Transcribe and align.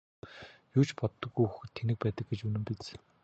Юу 0.77 0.83
ч 0.87 0.89
боддоггүй 0.99 1.47
хүүхэд 1.49 1.71
тэнэг 1.77 1.97
байдаг 2.01 2.25
гэж 2.29 2.39
үнэн 2.43 2.63
биз! 2.67 2.83